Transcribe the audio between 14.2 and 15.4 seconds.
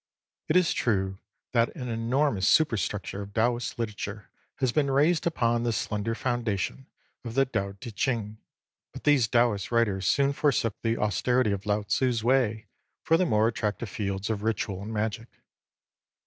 of ritual and magic.